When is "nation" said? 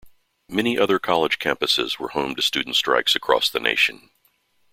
3.59-4.09